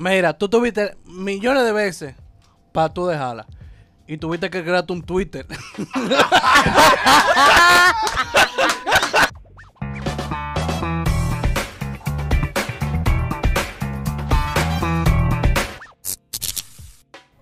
[0.00, 2.14] Mira, tú tuviste millones de veces
[2.70, 3.48] para tú dejarla.
[4.06, 5.44] Y tuviste que crearte un Twitter.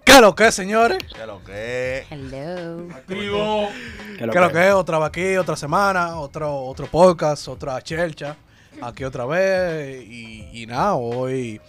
[0.02, 0.96] ¿Qué es lo que es, señores?
[1.14, 2.06] ¿Qué lo que es?
[2.10, 2.88] Hello.
[2.90, 3.68] Activo.
[4.16, 4.72] ¿Qué es lo que es?
[4.72, 8.34] Otra vez aquí, otra semana, otro, otro podcast, otra chelcha.
[8.80, 10.02] Aquí otra vez.
[10.06, 11.60] Y, y nada, hoy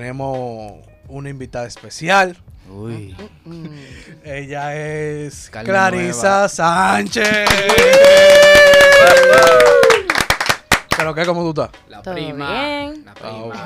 [0.00, 0.74] tenemos
[1.08, 2.36] una invitada especial.
[2.70, 3.16] Uy.
[4.24, 6.48] Ella es Carne Clarisa nueva.
[6.50, 7.48] Sánchez.
[10.98, 11.24] ¿Pero qué?
[11.24, 11.80] ¿Cómo tú estás?
[11.88, 12.50] La Todo prima.
[12.50, 13.04] bien.
[13.06, 13.38] La Ah, prima.
[13.40, 13.56] bueno.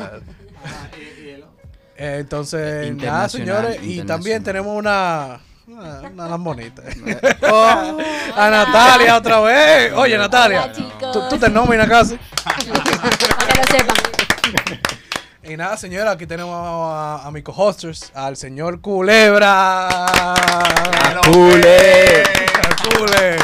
[1.97, 3.79] Eh, Entonces, nada, Internacional, señores.
[3.83, 5.41] Y también tenemos una.
[5.67, 6.83] Una, una lambonita.
[8.37, 9.93] A Natalia otra vez.
[9.95, 10.71] Oye, Natalia.
[10.73, 11.13] Hola.
[11.13, 12.17] Tú, tú te nominas casi.
[12.45, 13.97] Para que lo sepan.
[15.43, 19.89] Y nada, señora, aquí tenemos a, a mi co-hosters, al señor Culebra.
[21.25, 22.23] Cule.
[22.23, 23.37] Al Cule.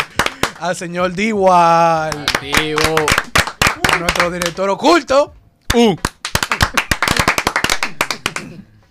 [0.60, 2.26] Al señor Diwal.
[3.92, 5.32] A nuestro director oculto.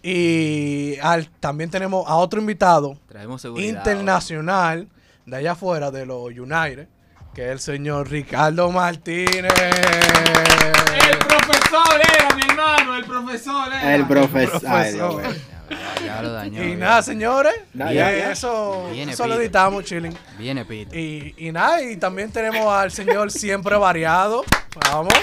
[0.01, 4.87] Y al, también tenemos a otro invitado Traemos internacional
[5.25, 6.87] de allá afuera, de los United,
[7.35, 9.51] que es el señor Ricardo Martínez.
[9.51, 12.95] El profesor era, mi hermano.
[12.95, 13.95] El profesor era.
[13.95, 14.61] El profesor.
[14.65, 14.93] Ay.
[14.93, 15.21] Dios.
[15.69, 16.63] Ya, ya lo dañó.
[16.63, 16.77] Y ya.
[16.77, 17.53] nada, señores.
[17.73, 20.15] Ya, y ya, eso, eso lo editamos, chilling.
[20.37, 20.95] Viene Pito.
[20.95, 24.45] Y, y nada, y también tenemos al señor siempre variado.
[24.89, 25.13] Vamos.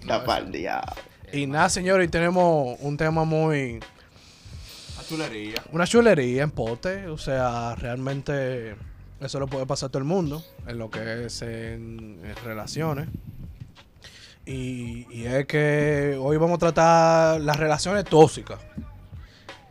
[0.00, 0.92] Está pa'l diablo.
[1.32, 3.78] Y nada, señores, y tenemos un tema muy.
[3.78, 5.62] La chulería.
[5.70, 7.06] Una chulería en pote.
[7.06, 8.74] O sea, realmente
[9.22, 10.44] eso lo puede pasar todo el mundo.
[10.66, 13.08] En lo que es en, en relaciones.
[14.44, 18.58] Y, y es que hoy vamos a tratar las relaciones tóxicas.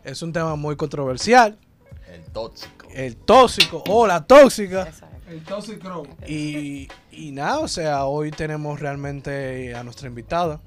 [0.04, 1.58] Es un tema muy controversial.
[2.10, 2.88] El tóxico.
[2.94, 4.88] El tóxico o la tóxica.
[5.32, 6.06] El Toxic Crow.
[6.28, 10.60] Y, y nada, o sea, hoy tenemos realmente a nuestra invitada,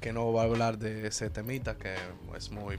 [0.00, 1.96] que nos va a hablar de ese temita que
[2.36, 2.78] es muy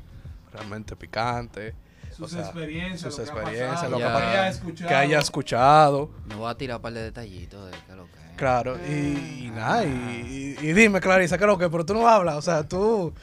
[0.54, 1.76] realmente picante.
[2.18, 3.14] Sus o sea, experiencias.
[3.14, 4.90] sus lo que ha experiencias, pasado, lo que, haya escuchado.
[4.90, 8.06] que haya escuchado, Me voy a tirar un par de detallitos de qué es lo
[8.06, 8.36] que es.
[8.38, 8.78] claro.
[8.88, 11.70] Y, y nada, y, dime, Clarisa, ¿qué es lo que?
[11.70, 13.14] Pero tú no hablas, o sea, tú...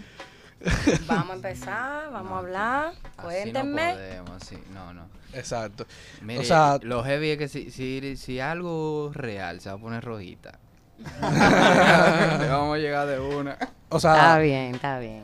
[1.06, 2.92] Vamos a empezar, vamos a hablar.
[3.16, 3.88] Así Cuéntenme.
[3.88, 4.58] No podemos, así.
[4.72, 5.08] No, no.
[5.34, 5.84] Exacto.
[6.22, 9.78] Mire, O sea- lo heavy es que si, si, si algo real se va a
[9.78, 10.58] poner rojita.
[11.20, 13.58] Le vamos a llegar de una.
[13.90, 15.22] O Está sea, bien, está bien.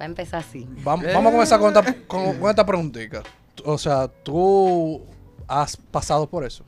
[0.00, 0.66] Va a empezar así.
[0.84, 3.22] vamos, vamos a comenzar con esta, con, con esta preguntita.
[3.64, 5.02] O sea, tú
[5.46, 6.64] has pasado por eso.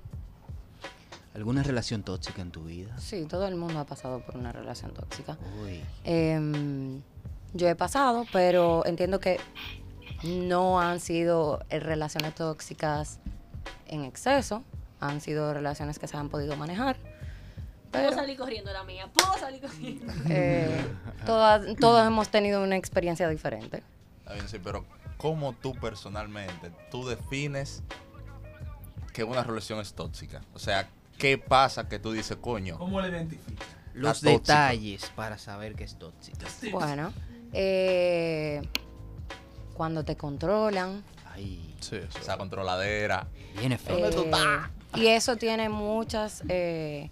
[1.34, 2.98] ¿Alguna relación tóxica en tu vida?
[2.98, 5.38] Sí, todo el mundo ha pasado por una relación tóxica.
[5.64, 5.80] Uy.
[6.04, 7.00] Em,
[7.54, 9.38] yo he pasado, pero entiendo que
[10.24, 13.20] no han sido eh, relaciones tóxicas
[13.86, 14.64] en exceso.
[14.98, 16.96] Han sido relaciones que se han podido manejar.
[17.90, 19.08] Puedo salir corriendo la mía.
[19.12, 20.12] Puedo salir corriendo.
[20.28, 20.84] eh,
[21.26, 23.82] todas, todos hemos tenido una experiencia diferente.
[24.20, 24.84] Está bien, sí, pero
[25.16, 27.82] ¿cómo tú personalmente, tú defines
[29.12, 30.42] que una relación es tóxica?
[30.54, 32.78] O sea, ¿qué pasa que tú dices, coño?
[32.78, 33.64] ¿Cómo le identifica?
[33.94, 36.46] Los detalles para saber que es tóxica.
[36.70, 37.12] Bueno,
[37.52, 38.62] eh,
[39.74, 41.02] cuando te controlan.
[41.32, 42.18] Ay, Sí, eso.
[42.18, 43.26] Esa controladera.
[43.58, 43.98] viene feo.
[43.98, 44.60] eh,
[44.94, 47.10] y eso tiene muchas eh,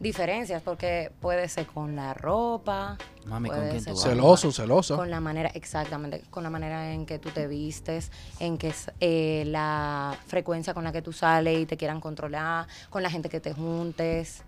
[0.00, 2.96] diferencias porque puede ser con la ropa,
[3.26, 4.02] Mami, ¿con puede quién tú vas?
[4.02, 4.96] Celoso, celoso.
[4.96, 9.44] con la manera, exactamente, con la manera en que tú te vistes, en que eh,
[9.46, 13.40] la frecuencia con la que tú sales y te quieran controlar, con la gente que
[13.40, 14.42] te juntes.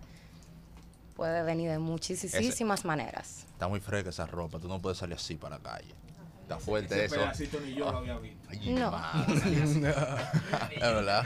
[1.15, 3.45] Puede venir de muchísimas maneras.
[3.51, 4.57] Está muy fresca esa ropa.
[4.57, 5.93] Tú no puedes salir así para la calle.
[6.41, 7.15] Está fuerte Ese eso.
[7.17, 8.39] pedacito ni yo lo había visto.
[8.49, 8.91] Ay, No.
[10.71, 11.23] es verdad.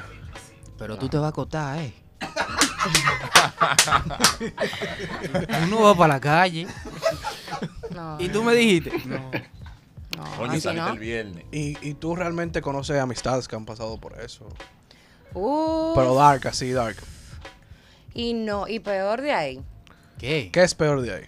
[0.77, 1.93] Pero tú te vas a acotar, ¿eh?
[5.67, 6.67] Uno va para la calle.
[7.91, 8.91] No, Y tú me dijiste.
[9.05, 9.31] No.
[10.17, 10.89] no, Coño, saliste no.
[10.89, 11.45] el viernes.
[11.51, 14.47] Y, y tú realmente conoces amistades que han pasado por eso.
[15.33, 16.97] Uf, Pero dark, así dark.
[18.13, 19.61] y no, y peor de ahí.
[20.17, 20.49] ¿Qué?
[20.51, 21.23] ¿Qué es peor de ahí?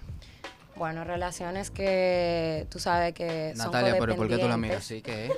[0.75, 5.01] Bueno, relaciones que tú sabes que son Natalia, pero ¿por qué tú la miras así?
[5.01, 5.33] ¿Qué es?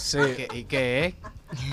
[0.00, 0.18] Sí.
[0.36, 1.14] ¿Qué- ¿Y qué es?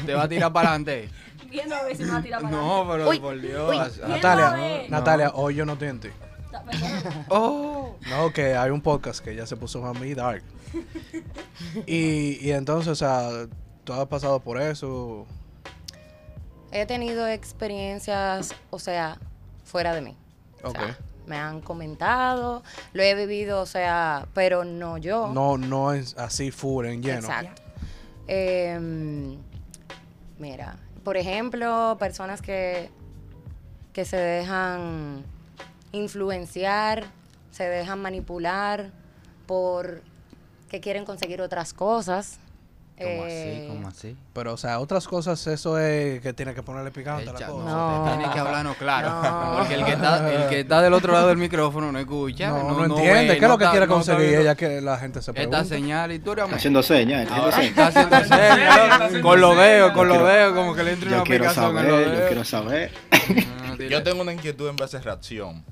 [0.06, 1.10] ¿Te va a tirar para adelante?
[1.52, 3.70] Viendo a ver si me va a tirar para No, pero Uy, por Dios.
[3.70, 4.08] uy.
[4.10, 4.86] Natalia.
[4.90, 6.10] Natalia, hoy yo no estoy en ti.
[7.30, 7.96] Oh.
[8.10, 10.44] No, que hay un podcast que ya se puso a mí dark.
[11.86, 13.30] Y, y entonces, o sea,
[13.84, 15.26] tú has pasado por eso.
[16.72, 19.18] He tenido experiencias, o sea,
[19.66, 20.16] fuera de mí.
[20.64, 20.78] O Ok.
[20.78, 22.64] sea, me han comentado,
[22.94, 25.28] lo he vivido, o sea, pero no yo.
[25.34, 27.20] No, no es así full en lleno.
[27.20, 27.62] Exacto.
[28.28, 29.38] Em,
[30.40, 32.90] mira, por ejemplo, personas que,
[33.94, 35.24] que se dejan
[35.92, 37.06] influenciar,
[37.52, 38.92] se dejan manipular
[39.48, 40.02] por
[40.70, 42.40] que quieren conseguir otras cosas.
[43.04, 43.68] ¿Cómo Eh, así?
[43.68, 44.16] ¿Cómo así?
[44.34, 47.70] Pero, o sea, otras cosas, eso es que tiene que ponerle picante a la cosa.
[47.70, 48.16] No.
[48.18, 49.10] tiene que hablarnos claro.
[49.10, 49.58] No.
[49.58, 52.50] Porque el que, está, el que está del otro lado del micrófono no escucha.
[52.50, 53.38] No, entiende.
[53.38, 55.62] ¿Qué es lo que está- quiere está conseguir ella que la gente se pregunta?
[55.62, 57.82] Esta señal y tú eres Está haciendo señas, está haciendo
[58.18, 59.02] está señas.
[59.02, 61.24] haciendo con los dedos, con Yo los quiero- dedos, como que le entra Yo una
[61.26, 62.92] quiero aplicación en los saber, yo quiero saber.
[63.90, 65.64] Yo tengo una inquietud en base a reacción.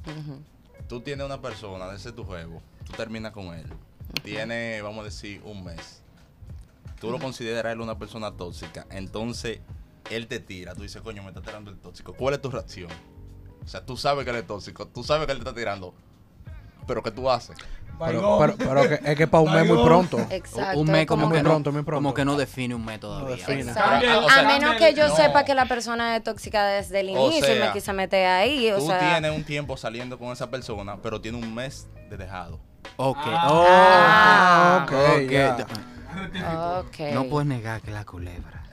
[0.87, 2.61] Tú tienes una persona, ese es tu juego.
[2.85, 3.65] Tú terminas con él.
[4.23, 5.98] Tiene, vamos a decir, un mes.
[6.99, 8.85] Tú lo consideras él una persona tóxica.
[8.89, 9.59] Entonces,
[10.09, 10.75] él te tira.
[10.75, 12.13] Tú dices, coño, me está tirando el tóxico.
[12.13, 12.89] ¿Cuál es tu reacción?
[13.63, 14.87] O sea, tú sabes que él es tóxico.
[14.87, 15.93] Tú sabes que él te está tirando.
[16.87, 17.55] Pero ¿qué tú haces?
[17.99, 20.17] Pero, pero, pero que- es que para un mes muy pronto.
[20.29, 20.79] Exacto.
[20.79, 21.97] un mes es como, muy que no, pronto, muy pronto.
[22.01, 23.35] como que no define un mes todavía.
[23.35, 23.61] define.
[23.61, 23.89] Exacto.
[23.91, 25.15] También, o sea, a menos que yo no.
[25.17, 28.71] sepa que la persona es tóxica desde el O inicio y me quise meter ahí.
[28.71, 32.15] O Tú sea, tienes un tiempo saliendo con esa persona, pero tiene un mes de
[32.15, 32.61] dejado.
[32.95, 33.17] Ok.
[33.25, 34.85] Ah.
[34.87, 34.93] ok,
[35.59, 35.69] ok.
[37.13, 38.63] No puedes negar que la culebra.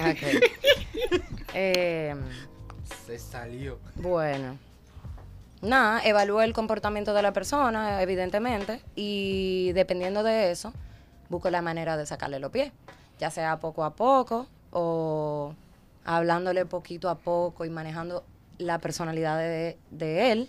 [0.00, 0.42] Ok.
[1.54, 2.14] Eh,
[3.06, 3.78] Se salió.
[3.96, 4.56] bueno.
[5.60, 10.72] Nada, evalúa el comportamiento de la persona, evidentemente, y dependiendo de eso,
[11.28, 12.70] busco la manera de sacarle los pies,
[13.18, 15.54] ya sea poco a poco o
[16.04, 18.24] hablándole poquito a poco y manejando
[18.58, 20.48] la personalidad de, de él.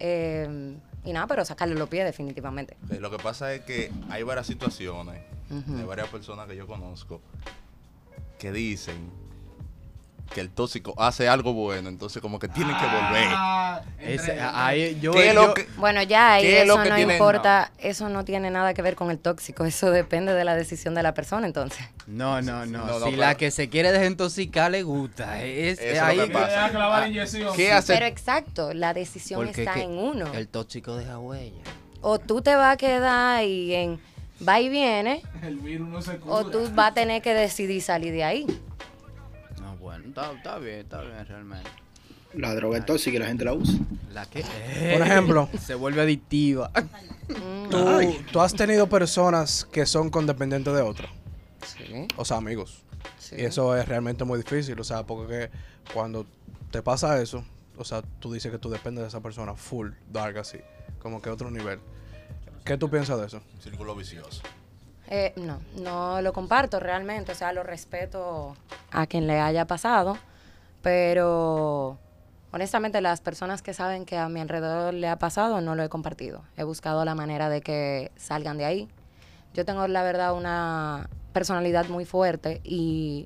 [0.00, 2.76] Eh, y nada, pero sacarle los pies definitivamente.
[2.98, 5.76] Lo que pasa es que hay varias situaciones Ujú.
[5.76, 7.20] de varias personas que yo conozco
[8.38, 9.10] que dicen
[10.32, 13.28] que el tóxico hace algo bueno, entonces como que tienen que volver.
[13.30, 16.88] Ah, Ese, ahí yo, ¿Qué yo- que- Bueno, ya ahí ¿Qué es lo eso que
[16.90, 20.54] no importa, eso no tiene nada que ver con el tóxico, eso depende de la
[20.54, 21.84] decisión de la persona entonces.
[22.06, 22.86] No, no, no.
[22.86, 25.42] No, no, si la que se quiere desintoxicar le gusta.
[25.42, 26.70] Es, Eso es ahí lo que pasa.
[26.72, 27.54] Ah, inyección.
[27.56, 27.92] ¿Qué hace?
[27.94, 30.32] Pero exacto, la decisión porque está en uno.
[30.32, 31.62] El tóxico deja huella.
[32.02, 34.00] O tú te vas a quedar ahí en
[34.46, 36.34] va y viene, El virus no se cura.
[36.34, 38.46] o tú vas a tener que decidir salir de ahí.
[40.10, 41.70] Está, está bien, está bien realmente.
[42.34, 43.78] La droga es tóxica y la gente la usa.
[44.12, 46.70] La que Por ejemplo, se vuelve adictiva.
[47.70, 51.10] tú, tú has tenido personas que son condependientes de otros.
[51.66, 52.82] Sí, O sea, amigos.
[53.18, 53.36] sí.
[53.38, 55.50] Y eso es realmente muy difícil, o sea, porque
[55.92, 56.26] cuando
[56.70, 57.44] te pasa eso,
[57.76, 60.58] o sea, tú dices que tú dependes de esa persona full, dark así,
[61.00, 61.78] como que otro nivel.
[62.64, 63.42] ¿Qué tú piensas de eso?
[63.62, 64.42] Círculo vicioso.
[65.10, 68.54] Eh, no, no lo comparto realmente, o sea, lo respeto
[68.92, 70.16] a quien le haya pasado,
[70.82, 71.98] pero
[72.52, 75.88] honestamente las personas que saben que a mi alrededor le ha pasado no lo he
[75.88, 76.42] compartido.
[76.56, 78.88] He buscado la manera de que salgan de ahí.
[79.54, 83.24] Yo tengo la verdad una personalidad muy fuerte y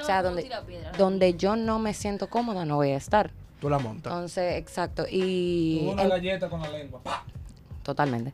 [0.00, 0.50] o sea, donde,
[0.98, 3.30] donde yo no me siento cómoda no voy a estar.
[3.60, 4.12] Tú la montas.
[4.12, 5.06] Entonces, exacto.
[5.10, 7.00] Y una en- galleta con la lengua.
[7.82, 8.32] Totalmente.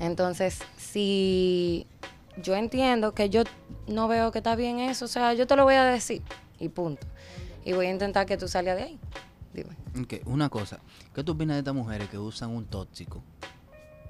[0.00, 1.86] Entonces, si
[2.42, 3.42] yo entiendo que yo
[3.86, 6.22] no veo que está bien eso, o sea, yo te lo voy a decir
[6.58, 7.06] y punto.
[7.64, 8.98] Y voy a intentar que tú salgas de ahí.
[9.52, 9.76] Dime.
[10.00, 10.80] Ok, una cosa.
[11.14, 13.22] ¿Qué tú opinas de estas mujeres que usan un tóxico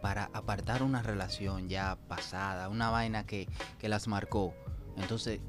[0.03, 4.55] para apartar una relación ya pasada, una vaina que, que las marcó?
[4.97, 5.41] Entonces,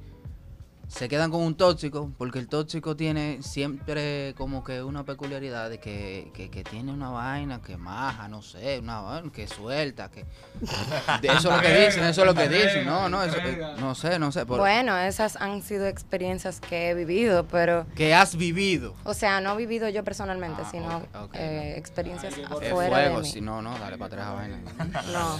[0.90, 5.80] se quedan con un tóxico porque el tóxico tiene siempre como que una peculiaridad de
[5.80, 10.26] que, que, que tiene una vaina que maja, no sé, una vaina que suelta, que...
[11.22, 12.86] de eso es lo que dicen, eso es lo que dicen.
[12.88, 14.48] No, no, eso, eh, no sé, no sé.
[14.48, 18.96] por- Bueno, esas han sido experiencias que he vivido, pero, que has vivido.
[19.04, 21.04] o sea, no he vivido yo personalmente, Ah, sino
[21.34, 23.30] eh, experiencias Ay, afuera de fuego, mí.
[23.30, 24.60] si no, no, dale para atrás vaina.
[25.14, 25.38] No,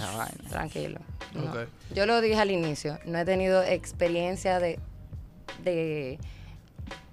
[0.48, 1.00] tranquilo.
[1.34, 1.52] no.
[1.92, 4.78] Yo lo dije al inicio, no he tenido experiencia de,
[5.64, 6.18] de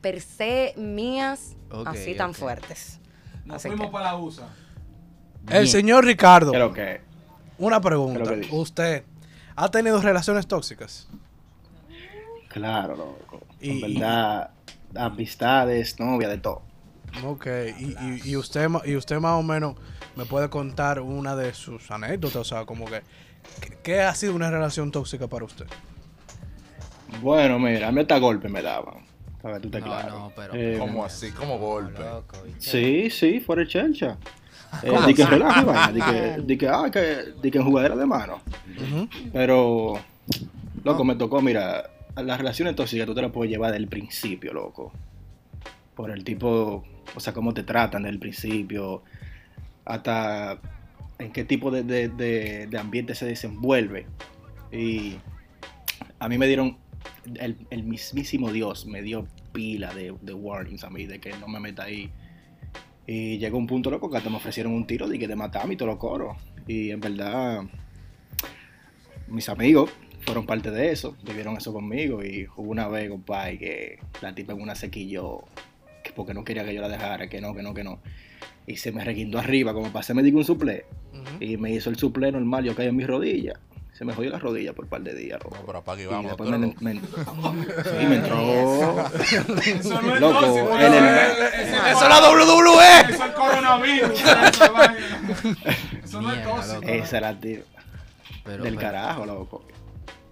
[0.02, 3.00] per se mías así tan fuertes.
[3.46, 4.48] Nos Así fuimos que- para la USA.
[5.48, 5.68] El Bien.
[5.68, 7.02] señor Ricardo, Creo que.
[7.58, 8.20] una pregunta.
[8.22, 8.56] Creo que dice.
[8.56, 9.04] ¿Usted
[9.56, 11.08] ha tenido relaciones tóxicas?
[12.50, 13.42] Claro, loco.
[13.62, 14.52] Y- En verdad,
[14.96, 16.62] amistades, novia, de todo.
[17.26, 17.48] Ok,
[17.80, 19.76] y, y, y usted, y usted más o menos
[20.16, 23.02] me puede contar una de sus anécdotas, o sea, como que,
[23.62, 25.66] ¿qué- ¿qué ha sido una relación tóxica para usted?
[27.22, 29.06] Bueno, mira, a mí hasta golpe me daban.
[29.42, 30.10] Para que tú te No, claro.
[30.20, 31.32] no, pero- Eh, ¿Cómo así?
[31.32, 32.02] ¿Cómo golpe?
[32.58, 34.18] Sí, sí, fuera de chelcha.
[34.84, 37.64] Eh, ¿Cómo di que relaje, vaina, di que, di que, ah, que, di que en
[37.64, 38.42] jugadera de mano.
[39.32, 39.98] Pero,
[40.84, 44.92] loco, me tocó, mira, las relaciones tóxicas tú te las puedes llevar del principio, loco.
[45.96, 46.84] Por el tipo,
[47.16, 49.04] o sea, cómo te tratan del principio.
[49.86, 50.60] hasta
[51.18, 54.06] en qué tipo de, de- de- de ambiente se desenvuelve.
[54.70, 55.16] Y
[56.20, 56.78] a mí me dieron,
[57.40, 61.48] el, el mismísimo Dios me dio pila de, de warnings a mí, de que no
[61.48, 62.10] me meta ahí.
[63.06, 65.72] Y llegó un punto loco que hasta me ofrecieron un tiro de que te mataba
[65.72, 66.36] y todo lo coro.
[66.68, 67.64] Y en verdad,
[69.28, 72.24] mis amigos fueron parte de eso, vivieron eso conmigo.
[72.24, 75.46] Y hubo una vez, compadre, que la tipa en una sequilló,
[76.04, 78.02] que porque no quería que yo la dejara, que no, que no, que no.
[78.66, 80.86] Y se me reguindó arriba, como pasé me digo un suple.
[81.40, 83.58] Y me hizo el suple normal, yo caí en mis rodillas.
[83.98, 85.56] Se me jodió la rodilla por un par de días, loco.
[85.58, 86.40] No, pero y Y vamos.
[86.82, 88.40] me, sí, me entró.
[88.40, 93.00] Eso no es Loco, no, es- es- es- ¡Eso es la WWE!
[93.00, 94.12] Eso es el coronavirus.
[96.04, 96.62] Eso no es loco.
[96.84, 97.62] Esa era tío,
[98.44, 99.66] Pero, del pero- carajo, loco.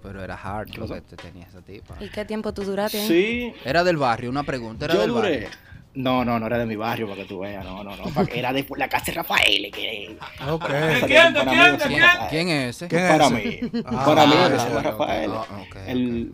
[0.03, 1.95] Pero era hard ¿Qué lo que te tenía esa tipa.
[1.99, 3.07] ¿Y qué tiempo tú duraste?
[3.07, 4.85] Sí, Era del barrio, una pregunta.
[4.85, 5.31] Era yo del duré.
[5.41, 5.49] barrio.
[5.95, 8.03] No, no, no era de mi barrio para que tú veas, no, no, no.
[8.33, 9.71] Era de la casa de Rafael.
[9.73, 10.17] Que,
[10.49, 10.69] Ok.
[10.69, 11.33] ¿De quién?
[11.33, 11.77] ¿De para mí, quién?
[11.77, 12.01] ¿De quién?
[12.01, 12.29] Rafael.
[12.29, 12.87] ¿Quién es ese?
[12.89, 13.35] ¿Quién es Para ese?
[13.63, 14.83] mí, Ah, para mí, ah, fue ok.
[14.83, 15.31] Rafael.
[15.33, 16.33] Ah, el,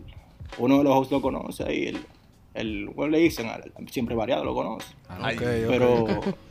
[0.58, 1.98] uno de los hosts lo conoce ahí, el,
[2.54, 3.48] el, ¿cómo le dicen?
[3.90, 4.86] Siempre variado lo conoce.
[5.08, 6.04] Ah, Ay, Ok, Pero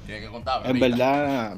[0.06, 0.70] Tienes que contarme.
[0.70, 0.88] en ahorita.
[0.88, 1.58] verdad,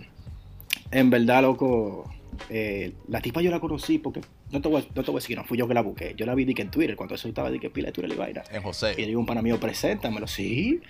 [0.92, 2.12] en verdad, loco,
[2.50, 5.20] eh, la tipa yo la conocí porque, no te, voy, a- no te voy a
[5.22, 6.14] decir que no fui yo que la busqué.
[6.18, 8.12] Yo la vi di que en Twitter, cuando eso estaba di que pila de Twitter
[8.12, 8.44] y vaina.
[8.52, 8.94] En José.
[8.98, 10.82] Y le digo un pana mío, preséntamelo, sí.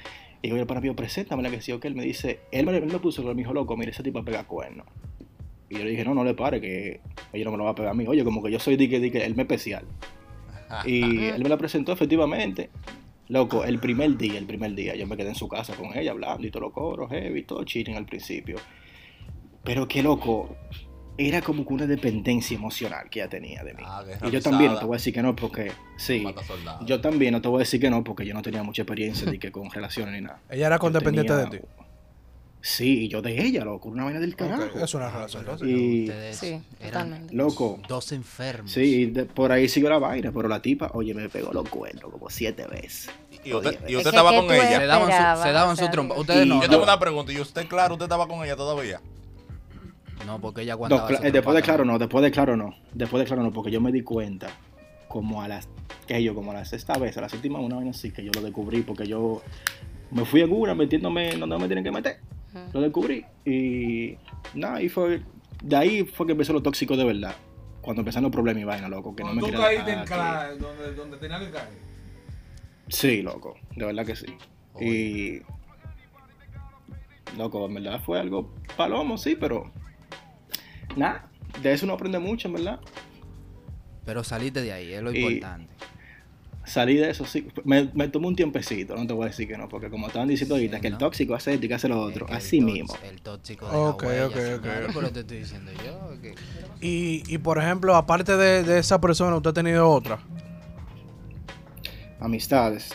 [0.44, 2.76] Y yo, el pana mío, preséntamela, que sí, o que él me dice, él me,
[2.76, 4.86] él me puso, pero me dijo, loco, mire, ese tipo pega cuernos.
[5.70, 7.00] Y yo le dije, no, no le pare, que
[7.32, 8.06] ella no me lo va a pegar a mí.
[8.06, 9.86] Oye, como que yo soy dique, dique, el me especial.
[10.86, 12.70] Y él me la presentó efectivamente.
[13.30, 16.12] Loco, el primer día, el primer día, yo me quedé en su casa con ella
[16.12, 18.58] hablando y todo lo coro, heavy, todo chilling al principio.
[19.64, 20.58] Pero qué loco,
[21.17, 23.84] era como que una dependencia emocional que ella tenía de mí.
[23.86, 26.25] Ah, y yo también, no te voy a decir que no, porque sí.
[26.86, 29.29] Yo también no te voy a decir que no, porque yo no tenía mucha experiencia
[29.29, 30.39] ni que con relaciones ni nada.
[30.50, 31.58] Ella era condependiente de ti.
[32.65, 34.63] Sí, y yo de ella, loco, una vaina del carajo.
[34.82, 35.70] Es una relación tóxica.
[35.70, 36.48] Y, Ustedes Sí,
[36.79, 37.36] eran totalmente.
[37.36, 38.72] loco, dos enfermos.
[38.72, 41.67] sí, y de- por ahí siguió la vaina, pero la tipa, oye, me pegó los
[41.67, 43.10] cuernos como siete veces.
[43.43, 44.79] Y usted, y Oye, usted Es que- estaba con ella.
[44.79, 46.15] Se daban su, se daban o su trompa.
[46.17, 46.55] Ustedes no.
[46.62, 46.70] Yo no.
[46.70, 47.34] tengo una pregunta.
[47.34, 49.01] ¿Y usted, claro, usted estaba con ella todavía?
[50.25, 51.27] No, porque ella No, aguantaba.
[51.27, 53.82] eh, después de claro no, después de claro no, después de claro no, porque yo
[53.82, 54.48] me di cuenta
[55.08, 55.68] como a las,
[56.08, 58.32] que yo, como a la sexta vez, a la séptima, una vaina así que yo
[58.34, 59.42] lo descubrí, porque yo
[60.12, 62.20] me fui en una metiéndome donde me tienen que meter,
[62.74, 64.18] lo descubrí y
[64.56, 65.22] nada, y fue,
[65.62, 67.36] de ahí fue que empezó lo tóxico de verdad,
[67.82, 70.58] cuando empezaron los problemas y vaina, loco, que no me Cuando tú caíste en clase,
[70.58, 71.70] donde, donde tenía que caer.
[72.88, 74.27] Sí, loco, de verdad que sí.
[74.82, 75.42] Y.
[77.38, 79.72] Loco, en verdad fue algo palomo, sí, pero.
[80.96, 81.30] Nada,
[81.62, 82.80] de eso uno aprende mucho, en verdad.
[84.06, 85.74] Pero saliste de ahí, es lo Y- importante.
[86.66, 87.50] Salí de eso, sí.
[87.66, 90.30] Me, me tomó un tiempecito, no te voy a decir que no, porque como estaban
[90.30, 92.32] diciendo ahorita, Sí, que el tóxico hace esto y que hace lo Es otro, que
[92.32, 92.96] el así tóx- mismo.
[93.04, 94.94] El tóxico de Ok, la ok, ok.
[94.94, 96.22] Pero te estoy diciendo yo.
[96.22, 96.36] que-
[96.80, 100.20] Y, y por ejemplo, aparte de, de esa persona, ¿usted ha tenido otra?
[102.22, 102.92] Amistades.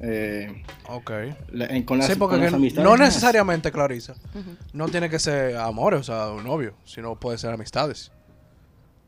[0.00, 1.10] Eh, Ok.
[1.50, 2.84] la- en- con las, sí, porque con las que amistades.
[2.84, 3.00] no más.
[3.00, 4.14] necesariamente, Clarisa.
[4.72, 8.12] No tiene que ser amores, o sea, un novio, sino puede ser amistades.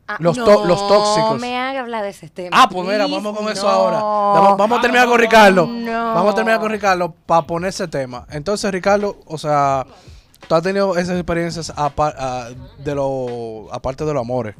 [0.07, 1.39] Ah, Los no, tó- los tóxicos.
[1.39, 2.49] me haga hablar de ese tema.
[2.61, 3.69] Ah, pues mira, vamos con eso no.
[3.69, 3.97] ahora.
[4.41, 5.65] Vamos, vamos a terminar con Ricardo.
[5.67, 6.13] No.
[6.15, 8.25] Vamos a terminar con Ricardo para poner ese tema.
[8.29, 9.85] Entonces, Ricardo, o sea,
[10.49, 12.49] tú has tenido esas experiencias a-
[12.83, 14.55] de lo, aparte de los amores.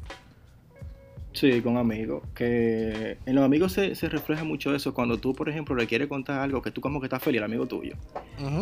[1.34, 2.24] Sí, con amigos.
[2.36, 4.94] Que en los amigos se, se refleja mucho eso.
[4.94, 7.46] Cuando tú, por ejemplo, le quieres contar algo que tú como que estás feliz al
[7.46, 7.96] amigo tuyo.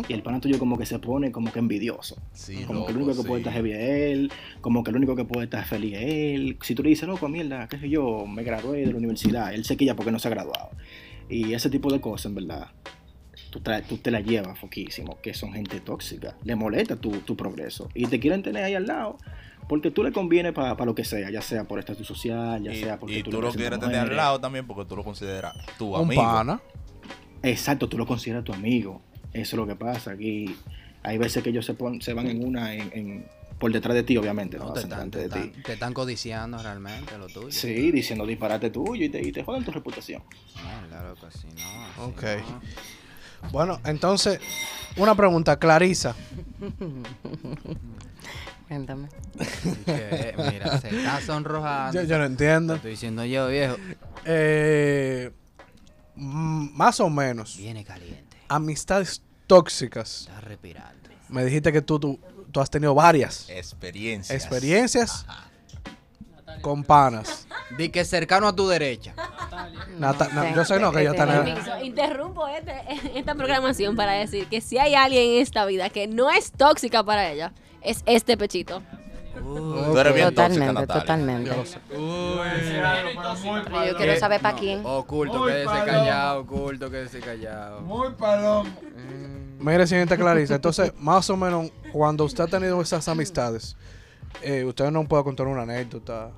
[0.08, 2.16] Y el pana tuyo como que se pone como que envidioso.
[2.32, 3.80] Sí, como que el único que puede estar heavy es
[4.12, 4.32] él.
[4.60, 6.04] Como que el único que puede estar feliz es
[6.36, 6.58] él.
[6.62, 9.52] Si tú le dices, loco, mierda, qué sé yo, me gradué de la universidad.
[9.52, 10.70] Él se quilla porque no se ha graduado.
[11.28, 12.68] Y ese tipo de cosas, en verdad.
[13.50, 16.36] Tú, traes- tú te la llevas foquísimo, que son gente tóxica.
[16.44, 17.88] Le molesta tu, tu progreso.
[17.94, 19.18] Y te quieren tener ahí al lado.
[19.70, 22.80] Porque tú le conviene para lo que sea, ya sea por estatus social, ya Y,
[22.80, 25.54] sea porque y tú, tú lo quieres tener al lado también porque tú lo consideras
[25.78, 26.20] tu Un amigo.
[26.22, 26.60] pana.
[27.44, 29.00] Exacto, tú lo consideras tu amigo.
[29.32, 30.10] Eso es lo que pasa.
[30.10, 30.56] Aquí
[31.04, 33.26] hay veces que ellos se, pon- se van en una en, en-
[33.60, 34.58] por detrás de ti, obviamente.
[34.58, 35.62] No, No, te, hacen están, delante te, de ti.
[35.62, 37.52] te están codiciando realmente lo tuyo.
[37.52, 40.24] Sí, diciendo disparate tuyo y te, y te joden tu reputación.
[40.64, 41.84] Mierda, loco, así no.
[41.84, 42.24] así Ok.
[42.50, 43.50] no.
[43.52, 44.40] Bueno, entonces,
[44.96, 46.16] una pregunta, Clarisa.
[48.70, 49.08] Cuéntame.
[49.84, 52.00] Que, mira, se está sonrojando.
[52.00, 52.74] Yo, yo no Te entiendo.
[52.76, 53.74] estoy diciendo yo, viejo.
[54.24, 55.32] Eh,
[56.14, 57.56] más o menos.
[57.56, 58.36] Viene caliente.
[58.48, 60.20] Amistades tóxicas.
[60.28, 61.08] Está respirando.
[61.30, 62.20] Me dijiste que tú, tú,
[62.52, 64.40] tú has tenido varias Experiencias.
[64.40, 65.26] experiencias
[66.62, 67.48] con panas.
[67.76, 69.14] Di que cercano a tu derecha.
[69.98, 72.82] Nata- yo sé no, que ella está en el- Permiso, interrumpo este-
[73.18, 77.02] esta programación para decir que si hay alguien en esta vida que no es tóxica
[77.02, 78.82] para ella, es este pechito.
[79.34, 81.66] Tú eres bien Totalmente, totalmente.
[81.66, 81.78] Sé.
[81.88, 84.84] Pero yo quiero saber para quién.
[84.84, 85.86] Oculto, quédese palomo.
[85.86, 87.80] callado, oculto, quédese callado.
[87.80, 88.70] Muy palomo.
[89.58, 93.76] Mire, señorita Clarisa, entonces, más o menos, cuando usted ha tenido esas amistades,
[94.42, 96.30] eh, usted no puede contar una anécdota,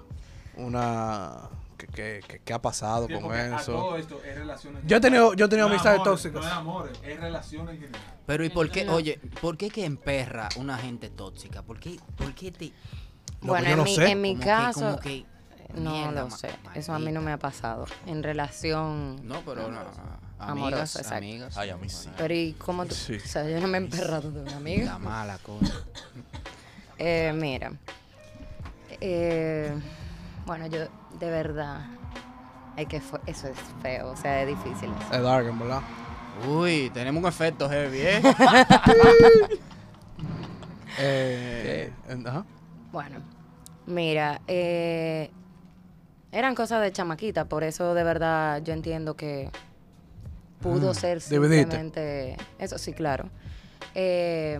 [0.56, 1.48] una...
[1.86, 3.72] que- que ha pasado Sí, con porque a eso.
[3.72, 6.42] todo esto es relaciones Yo he tenido, yo he tenido No es amistades amores, tóxicas.
[6.42, 8.02] No es amores, es relaciones en general.
[8.26, 11.62] Pero ¿y por qué, oye, por qué que emperra una gente tóxica?
[11.62, 12.72] ¿Por qué, por qué te...?
[13.40, 14.06] Bueno, yo en no mi, sé.
[14.10, 15.24] en mi como que- caso, como que-
[15.74, 16.50] no mierda, lo sé.
[16.74, 17.86] Eso a mí no me ha pasado.
[18.06, 19.26] En relación.
[19.26, 19.80] No, pero no,
[20.38, 21.16] Amorosa, amigas, exacto.
[21.18, 21.56] amigas.
[21.56, 22.08] Ay, a mí sí.
[22.18, 22.94] Pero ¿y cómo tú?
[22.94, 23.14] Sí.
[23.16, 24.84] O sea, yo no me he emperrado de una amiga.
[24.86, 25.82] La mala cosa.
[26.98, 27.72] Eh, mira.
[29.00, 29.72] Eh,
[30.46, 30.80] bueno, yo,
[31.18, 31.80] de verdad.
[32.76, 34.90] Es que fue- eso es feo, o sea, es difícil.
[35.04, 35.14] eso.
[35.14, 35.80] Es dark, en verdad.
[36.48, 38.22] Uy, tenemos un efecto heavy, ¿eh?
[40.98, 41.90] Eh,
[42.26, 42.44] ajá.
[42.92, 43.22] Bueno,
[43.86, 45.30] mira, eh,
[46.30, 49.48] eran cosas de chamaquita, por eso de verdad yo entiendo que
[50.60, 51.62] pudo Ah, ser dividiste.
[51.70, 53.30] simplemente eso, sí, claro.
[53.94, 54.58] Eh,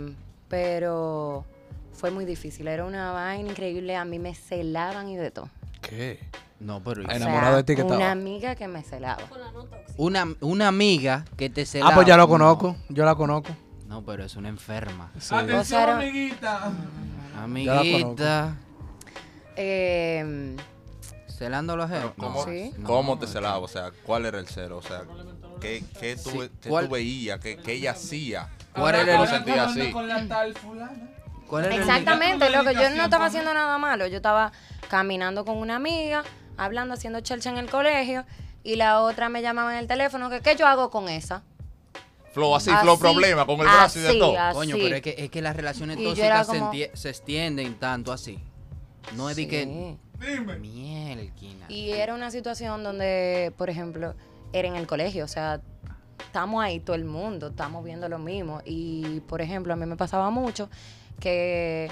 [0.49, 1.45] pero
[1.93, 5.49] fue muy difícil, era una vaina increíble, a mí me celaban y de todo.
[5.97, 6.19] ¿Qué?
[6.59, 7.03] No, pero...
[7.03, 8.11] O Ay, Enamorado de ti que Una estaba.
[8.13, 9.23] amiga que me celaba.
[9.99, 12.77] Una, una amiga que te se Ah, pues ya lo conozco.
[12.89, 13.51] Yo la conozco.
[13.89, 15.11] No, pero es una enferma.
[15.19, 15.35] Sí.
[15.35, 16.73] Atención, O sea, era- amiguita.
[17.43, 18.57] Amiguita.
[19.57, 20.57] Eh,
[21.29, 22.15] Celando los Pero.
[22.17, 22.73] ¿Cómo, Sí.
[22.85, 23.59] cómo te celaba?
[23.59, 24.79] O sea, ¿cuál era el celo?
[24.79, 25.03] O sea,
[25.61, 27.39] ¿qué, qué tú, Sí, qué ¿cuál- tú veías?
[27.41, 28.49] ¿Qué, qué ella hacía?
[28.73, 29.93] ¿Cuál Ahora era el- sentías hablando así.
[29.93, 31.11] con la tal fulana.
[31.53, 32.81] ¿Cuál era el- Exactamente, Dando loco.
[32.81, 34.07] Yo no estaba haciendo nada malo.
[34.07, 34.53] Yo estaba
[34.89, 36.25] caminando con una amiga,
[36.57, 38.25] hablando, haciendo chelcha en el colegio,
[38.65, 41.43] y la otra me llamaba en el teléfono, que qué yo hago con esa.
[42.33, 44.39] Flow así, flow problema, con el brazo y de así, todo.
[44.39, 44.55] así.
[44.57, 47.75] Coño, pero es que, es que las relaciones Y tóxicas se, como- entie- se extienden
[47.75, 48.39] tanto así.
[49.15, 49.67] No es de que...
[49.67, 50.57] Dime.
[50.59, 51.67] Mielquina.
[51.69, 54.15] Y era una situación donde, por ejemplo,
[54.55, 55.61] era en el colegio, o sea,
[56.25, 58.63] estamos ahí todo el mundo, estamos viendo lo mismo.
[58.65, 60.71] Y, por ejemplo, a mí me pasaba mucho
[61.23, 61.89] que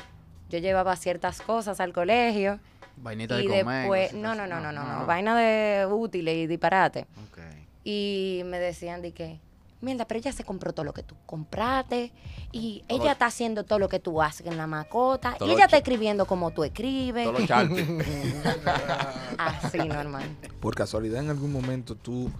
[0.48, 2.58] yo llevaba ciertas cosas al colegio
[2.96, 3.64] Vainita de y comer.
[3.64, 7.06] después, cosas no, no, no, no, no, no, Ah, vaina de útiles y disparate.
[7.30, 7.38] ok.
[7.84, 9.38] Y me decían de que,
[9.80, 12.12] mierda, pero ella se compró todo lo que tú compraste
[12.52, 15.46] y Todo ella lo- está haciendo todo lo que tú haces en la macota Todo
[15.46, 17.26] y lo ella está escribiendo como tú escribes.
[17.26, 17.86] Los chartes.
[19.38, 20.28] Así, normal.
[20.60, 22.30] Por casualidad, en algún momento tú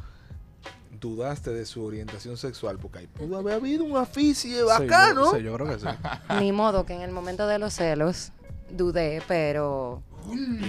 [1.00, 5.32] dudaste de su orientación sexual, porque ahí pudo haber habido un aficie Sí, bacano.
[5.32, 5.86] yo- Sí, yo creo que sí.
[6.40, 8.32] Ni modo que en el momento de los celos
[8.70, 10.02] dudé, pero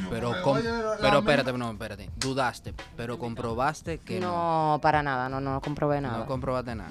[0.09, 0.33] pero,
[1.01, 2.09] Pero espérate, no, espérate.
[2.15, 4.73] Dudaste, pero comprobaste que no.
[4.75, 6.25] no, para nada, no, no comprobé No, nada.
[6.25, 6.89] comprobaste nada.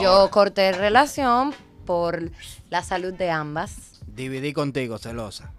[0.00, 2.30] Yo corté relación por
[2.70, 4.00] la salud de ambas.
[4.06, 5.52] Dividí contigo, celosa.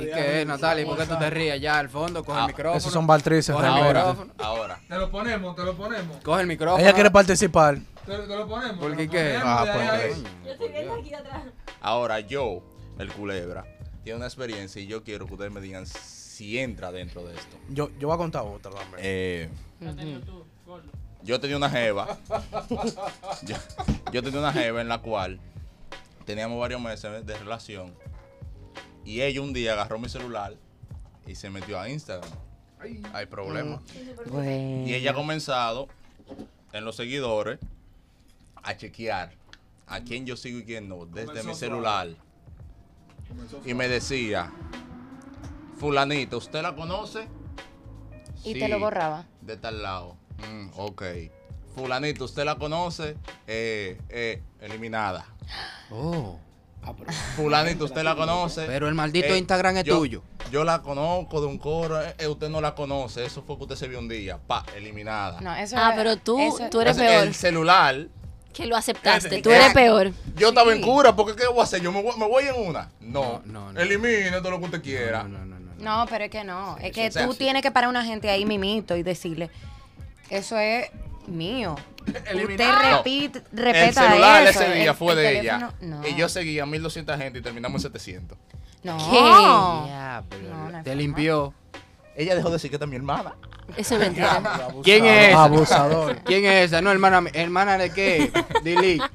[0.00, 0.84] ¿Y qué, Natalia?
[0.86, 2.24] ¿Por qué tú te ríes ya al fondo?
[2.24, 2.76] Coge Ah, el micrófono.
[2.78, 3.72] Esos son baltrices, Coge el.
[3.72, 4.32] Ahora, micrófono.
[4.38, 4.80] ahora.
[4.88, 6.16] Te lo ponemos, te lo ponemos.
[6.22, 6.82] Coge el micrófono.
[6.82, 7.78] Ella quiere participar.
[8.06, 8.78] Te, te lo ponemos.
[8.78, 9.38] ¿Por qué qué?
[9.42, 11.42] Ah, pues, Yo estoy viendo aquí atrás.
[11.80, 12.62] Ahora yo,
[12.98, 13.64] el culebra,
[14.04, 17.56] tiene una experiencia y yo quiero que ustedes me digan si entra dentro de esto.
[17.68, 19.00] Yo, yo voy a contar otra también.
[19.02, 19.48] Eh,
[21.22, 22.16] yo tenía una jeva.
[23.42, 23.56] yo,
[24.12, 25.40] yo tenía una jeva en la cual
[26.24, 27.94] teníamos varios meses de relación.
[29.08, 30.52] Y ella un día agarró mi celular
[31.26, 32.28] y se metió a Instagram.
[33.14, 33.80] Hay problemas.
[34.30, 34.86] Bueno.
[34.86, 35.88] Y ella ha comenzado
[36.74, 37.58] en los seguidores
[38.62, 39.32] a chequear
[39.86, 42.08] a quién yo sigo y quién no desde Comenzó mi celular.
[43.64, 44.52] Y me decía,
[45.78, 47.28] fulanita, ¿usted la conoce?
[48.44, 49.24] Y "Sí, te lo borraba.
[49.40, 50.18] De tal lado.
[50.36, 51.02] "Mm, ok.
[51.74, 53.16] Fulanita, ¿usted la conoce?
[53.46, 55.24] Eh, eh, eliminada.
[55.90, 56.38] Oh,
[56.82, 56.92] Ah,
[57.36, 58.64] Fulanita, ¿usted la conoce?
[58.66, 60.22] pero el maldito Eh, Instagram es yo- tuyo.
[60.50, 63.64] Yo la conozco de un coro, eh, eh, usted no la conoce, eso fue que
[63.64, 65.40] usted se vio un día, pa, eliminada.
[65.42, 67.26] No, eso Ah, es- pero tú, eso- tú eres peor.
[67.26, 68.06] El celular,
[68.54, 69.42] Que lo aceptaste.
[69.42, 70.12] Tú eres peor.
[70.36, 71.82] yo estaba en cura, porque ¿qué voy a hacer?
[71.82, 72.90] Yo me voy, me voy en una.
[73.00, 73.80] No, No, no, no.
[73.80, 75.24] elimine todo lo que usted quiera.
[75.24, 75.74] No, no, no, no.
[75.74, 75.84] no.
[76.00, 76.76] No, pero es que no.
[76.78, 77.38] Es que tú sí.
[77.38, 79.50] tienes que parar a una gente ahí mimito y decirle,
[80.30, 80.86] eso es
[81.26, 81.76] mío.
[82.08, 84.60] Usted repite, El respeta celular eso.
[84.62, 85.82] ese día El- fue el de teléfono- ella.
[86.00, 86.06] No.
[86.06, 88.36] Y yo seguía a 1200 gente y terminamos en 700.
[88.82, 88.96] No.
[88.96, 91.54] Diablo, No, no hay te limpió.
[92.16, 93.34] Ella dejó de decir que esta es mi hermana.
[93.76, 94.42] Eso es mentira.
[94.82, 95.44] ¿Quién es esa?
[95.44, 96.16] Abusador.
[96.24, 96.80] ¿Quién es esa?
[96.82, 98.32] No, hermana, hermana de qué?
[98.64, 99.00] Dili.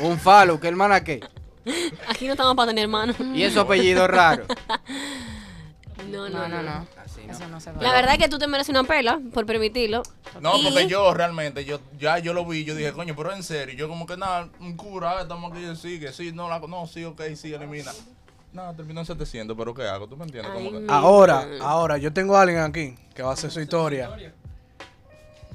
[0.00, 1.20] Un falo, ¿qué hermana qué?
[2.08, 3.16] Aquí no estamos para tener hermanos.
[3.34, 4.46] Y esos apellidos raros.
[6.10, 6.62] no, No, no, no.
[6.62, 6.86] No.
[7.30, 7.82] Eso no se va.
[7.82, 10.02] La verdad es que tú te mereces una pela por permitirlo.
[10.40, 13.42] No, Y- porque yo realmente, yo ya yo lo vi, yo dije, coño, pero en
[13.42, 16.86] serio, yo como que nada, un cura, estamos aquí, sí, que sí, no, la, no,
[16.86, 17.92] sí, ok, sí, elimina.
[18.52, 20.08] Nada, terminó en 700, pero ¿qué hago?
[20.08, 20.52] ¿Tú me entiendes?
[20.52, 24.10] Como que- Ahora, ahora, yo tengo a alguien aquí que va a hacer su historia.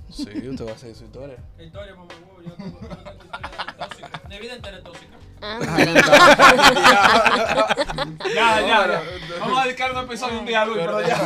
[0.09, 1.37] Sí, usted va a hacer su historia.
[1.57, 4.21] Historia, mamá, yo tengo- yo tengo historia tóxica.
[4.29, 5.17] Mi vida entera es tóxica.
[5.43, 5.57] Ah,
[8.35, 9.01] Ya, ya, ya.
[9.39, 11.17] Vamos a dedicar un episodio un día a Luis, pero ya.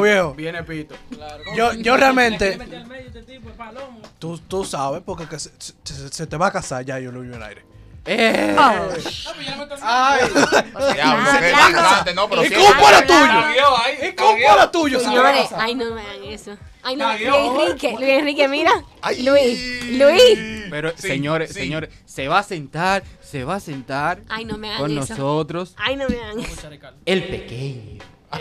[0.00, 0.34] Viejo.
[0.34, 0.94] Viene Pito.
[1.54, 3.40] Yo, yo realmente, este
[4.18, 7.30] tú, tú sabes, porque que se, se- se te va a casar ya yo Luis
[7.34, 7.62] United.
[8.06, 8.54] ¡Eh!
[8.56, 9.78] No, pues ya me estoy
[10.94, 12.54] Diablo, qué bastante, no, pero ¿Y sí.
[12.54, 13.26] cómo fuera tuyo?
[13.26, 14.08] Tagueó ahí.
[14.08, 15.00] ¿Y cómo fuera tuyo?
[15.00, 16.56] Señores, ay no me hagan eso.
[16.82, 18.72] Ay no, Luis Enrique, Luis Enrique, mira.
[19.02, 19.22] Ay.
[19.22, 20.38] Luis, Luis.
[20.70, 21.60] Pero, Sí, señores, sí.
[21.60, 25.14] señores, se va a sentar, se va a sentar Ay no me hagan con eso.
[25.14, 26.68] nosotros Ay no me hagan eso.
[27.04, 28.04] El pequeño.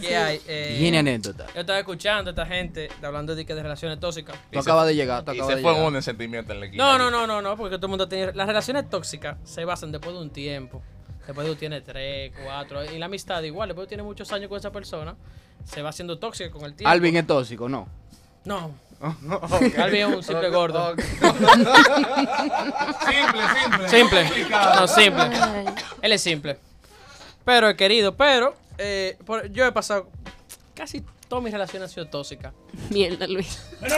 [0.00, 0.40] ¿Qué hay?
[0.46, 1.46] Eh, Tiene anécdota.
[1.54, 4.36] Yo estaba escuchando a esta gente hablando de, que de relaciones tóxicas.
[4.50, 6.84] Tú acabas de llegar, tú Y se de fue en sentimiento en la esquina.
[6.84, 8.32] No, no, no, no, no, porque todo el mundo tiene.
[8.32, 10.82] Las relaciones tóxicas se basan después de un tiempo.
[11.28, 12.82] Después de tú tienes tres, cuatro.
[12.90, 15.14] Y la amistad igual, después de tú tienes muchos años con esa persona,
[15.64, 16.90] se va haciendo tóxica con el tiempo.
[16.90, 17.86] Alvin es tóxico, ¿no?
[18.44, 18.72] No.
[19.78, 20.94] Alvin es un simple gordo.
[23.08, 23.88] Simple, simple.
[23.88, 24.56] Simple.
[24.74, 25.30] No, simple.
[26.02, 26.58] Él es simple.
[27.44, 30.08] Pero es querido, pero eh, por- yo he pasado.
[30.74, 32.52] Casi todas mis relaciones han sido tóxicas.
[32.90, 33.60] Mierda, Luis.
[33.80, 33.96] Pero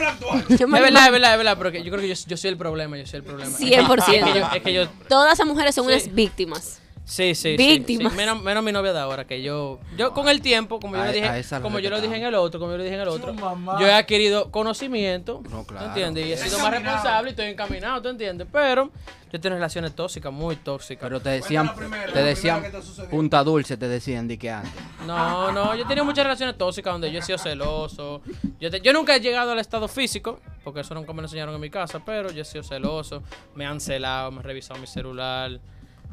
[0.49, 2.57] Es verdad, es verdad, es verdad, pero que yo creo que yo, yo soy el
[2.57, 3.57] problema, yo soy el problema.
[3.57, 3.59] 100%.
[3.61, 5.93] Es que yo, es que yo Todas esas mujeres son Sí.
[5.93, 6.81] unas víctimas.
[7.11, 8.12] Sí, sí, sí, Víctimas.
[8.12, 8.16] sí.
[8.16, 11.07] Menos, menos mi novia de ahora, que yo, yo con el tiempo, como yo A-
[11.07, 13.09] le dije, como yo lo dije en el otro, como yo lo dije en el
[13.09, 13.35] otro,
[13.81, 15.87] yo he adquirido conocimiento, No, claro.
[15.87, 16.27] ¿tú entiendes?
[16.27, 18.46] Y he sido más responsable y estoy encaminado, ¿tú entiendes?
[18.53, 18.90] Pero
[19.33, 21.03] yo tengo relaciones tóxicas, muy tóxicas.
[21.03, 24.73] Pero te decían, primera, te decían te punta dulce, te decían de que antes.
[25.07, 28.23] No, no, yo he tenido muchas relaciones tóxicas donde yo he sido celoso.
[28.61, 31.55] Yo, te- yo nunca he llegado al estado físico, porque eso nunca me lo enseñaron
[31.57, 33.23] en mi casa, pero yo he sido celoso,
[33.57, 35.59] me han celado, me han revisado mi celular.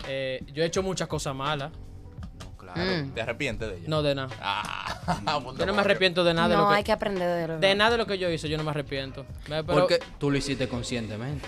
[0.08, 1.72] Eh, yo he hecho muchas cosas malas,
[2.40, 2.82] No, claro.
[2.82, 3.12] Mm.
[3.12, 3.86] ¿Te arrepientes de ella?
[3.88, 4.30] no de nada.
[4.42, 7.48] Ah, Yo no me arrepiento de nada de No, lo que, hay que aprender de
[7.48, 9.26] lo de nada de lo que yo hice, yo no me arrepiento.
[9.48, 11.48] Pero, Porque tú lo hiciste conscientemente.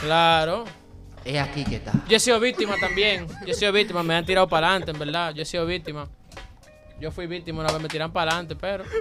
[0.00, 0.64] claro.
[1.24, 1.92] Es aquí que está.
[2.08, 3.26] Yo he sido víctima también.
[3.44, 5.34] Yo he sido víctima, me han tirado para adelante, en verdad.
[5.34, 6.08] Yo he sido víctima.
[7.00, 8.84] Yo fui víctima una vez, me tiran para adelante, pero.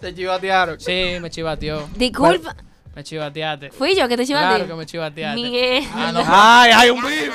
[0.00, 0.78] Te chivatearon.
[0.78, 1.88] Sí, me chivateó.
[1.96, 2.54] Disculpa,
[2.98, 3.70] Me chivateaste.
[3.70, 4.56] fui yo que te chivateé.
[4.56, 5.40] Claro que me chivateaste.
[5.40, 6.24] Mierda.
[6.26, 7.32] Ay, hay un beef.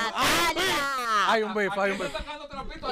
[1.30, 2.12] Hay un beef, hay un beef.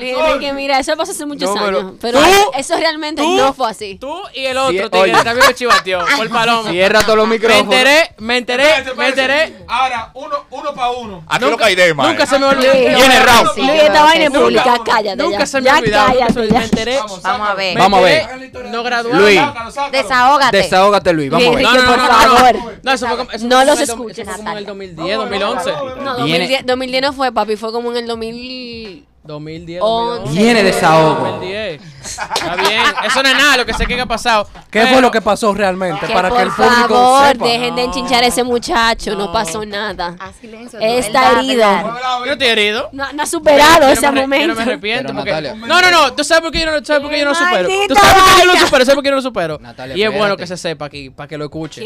[0.02, 1.94] Luis Enrique, mira, eso pasó hace muchos No, pero- años.
[2.02, 2.26] Pero ¿Tú?
[2.58, 3.36] eso realmente ¿Tú?
[3.36, 3.96] no fue así.
[3.96, 5.24] Tú y el otro Sí, tigre oye.
[5.24, 6.70] también me chivateó por palomo.
[6.70, 7.64] Cierra todos los Me micrófonos.
[7.64, 9.56] enteré, me enteré, me enteré.
[9.68, 11.24] Ahora, uno, uno para uno.
[11.28, 12.10] Aquí lo caeré, man.
[12.10, 12.74] Nunca se me olvidó.
[12.74, 13.58] Luis, Viene round.
[13.58, 15.46] Luis, esta vaina es Nunca- pública, cállate Nunca ya.
[15.46, 15.98] se me ya olvidó.
[16.00, 16.60] nunca se cállate me- ya.
[16.60, 16.98] Me enteré.
[16.98, 17.76] Vamos, Vamos a ver.
[17.76, 18.22] me Vamos a ver.
[18.42, 19.22] enteré, No graduaron.
[19.22, 19.40] Luis.
[19.40, 19.92] Sácalo, sácalo.
[20.04, 20.58] Desahógate.
[20.58, 21.30] Desahógate, Luis.
[21.32, 21.62] Vamos a ver.
[21.66, 22.56] Enrique, por favor.
[22.84, 24.52] No, eso fue como, eso No fue como los el do- escuches, eso fue como
[24.52, 24.68] en el Natalia.
[24.68, 25.72] 2010, 2011.
[25.72, 29.06] No, Viene- 2010, 2010 no fue, papi, fue como en el 2000.
[29.24, 30.20] 2010, Once.
[30.22, 30.42] 2011.
[30.44, 31.26] Viene desahogo.
[31.28, 31.82] 2010.
[32.02, 32.82] Está bien.
[33.06, 34.48] Eso no es nada, lo que sé que ha pasado.
[34.72, 36.08] ¿Qué Pero- fue lo que pasó realmente?
[36.08, 37.46] Que Para por que el público favor, sepa.
[37.46, 40.16] dejen de enchinchar a ese muchacho, no, pasó nada.
[40.40, 40.80] Silencio.
[40.80, 41.64] Está herido.
[41.64, 42.90] Yo no estoy herido.
[42.92, 44.38] No, no ha superado no ese momento.
[44.40, 45.14] Yo no me arrepiento.
[45.14, 45.30] Porque...
[45.32, 45.56] Natalia.
[45.56, 46.14] No, no, no.
[46.14, 47.70] ¿Tú sabes por qué yo no, sabes por qué yo no ¡Qué supero?
[47.88, 48.86] ¿Tú sabes por qué yo no supero?
[48.86, 49.58] ¿Sabes por qué yo no supero?
[49.62, 51.82] Natalia, y es bueno que se sepa aquí, para que lo escuche.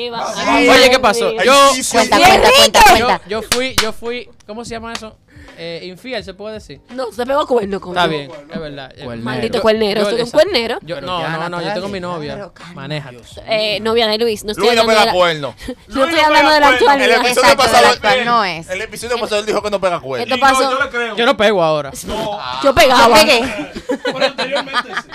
[0.47, 1.31] Ay, Oye, ¿qué pasó?
[1.43, 1.53] Yo,
[1.91, 3.21] Cuenta, Bien cuenta, cuenta, yo, cuenta.
[3.27, 5.17] yo fui, yo fui, ¿cómo se llama eso?
[5.58, 6.81] Eh, infiel, ¿se puede decir?
[6.89, 8.91] No, se pegó cuerno con Está bien, es verdad.
[9.03, 9.23] Cuernero.
[9.23, 10.01] Maldito cuernero.
[10.01, 10.43] yo- ¿Tú eres un exacto.
[10.49, 10.79] cuernero?
[10.81, 12.51] Yo, Pero no, no, no, yo tengo mi novia.
[12.73, 13.17] Manéjate.
[13.47, 14.43] Eh, novia de Luis.
[14.43, 15.55] No estoy Luis no hablando de pega la, cuerno.
[15.88, 17.08] no estoy hablando de la El actualidad.
[17.10, 18.69] episodio Exacto, pasado, actual no es.
[18.69, 20.23] el episodio pasado él dijo que no pega cuerno.
[20.36, 20.71] Esto pasó.
[20.71, 21.15] yo le creo.
[21.15, 21.91] Yo no pego ahora.
[22.63, 23.17] Yo pegaba.
[23.21, 23.71] Yo pegué.
[24.05, 25.10] Pero anteriormente sí.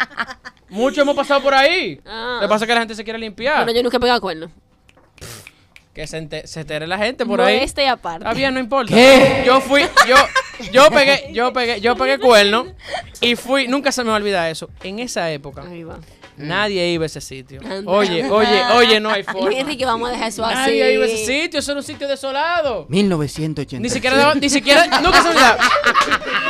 [0.70, 2.00] Mucho hemos pasado por ahí.
[2.06, 2.34] Ah.
[2.36, 3.56] Lo que pasa es que la gente se quiere limpiar.
[3.64, 4.50] Bueno, yo nunca he pegado cuerno.
[5.94, 7.56] Que se, ente- se entere la gente por ahí.
[7.56, 8.18] Modestia y aparte.
[8.24, 8.94] Está bien, no importa.
[8.94, 9.42] ¿Qué?
[9.44, 10.14] Yo fui, yo,
[10.72, 12.66] yo pegué, yo pegué, yo pegué cuerno
[13.20, 14.70] y fui, nunca se me va a olvidar eso.
[14.84, 15.98] En esa época, Ahí va.
[16.36, 17.60] nadie iba a ese sitio.
[17.68, 17.90] Anda.
[17.90, 19.52] Oye, oye, oye, no hay forma.
[19.52, 20.54] Enrique, vamos a dejar eso así.
[20.54, 22.86] Nadie iba a ese sitio, eso era un sitio desolado.
[22.88, 23.82] 1980.
[23.82, 25.58] Ni siquiera daban, ni siquiera, nunca se me olvidaba.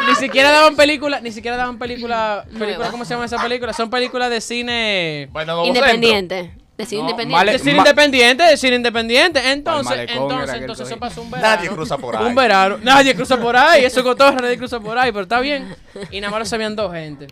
[0.07, 2.90] Ni siquiera daban películas, ni siquiera daban películas, películas, Nueva.
[2.90, 3.72] ¿cómo se llama esa película?
[3.72, 5.29] Son películas de cine.
[5.33, 6.53] Bueno, Independiente.
[6.81, 7.35] Decir No, independiente.
[7.37, 7.53] vale.
[7.53, 9.53] De cine Ma- independiente, de cine independiente.
[9.53, 11.57] Entonces, entonces, entonces eso pasó un verano.
[11.57, 12.25] Nadie cruza por ahí.
[12.27, 12.79] Un verano.
[12.83, 13.85] Nadie cruza por ahí.
[13.85, 15.75] Eso cotorra, nadie cruza por ahí, pero está bien.
[16.11, 17.27] Y nada más lo sabían dos gente.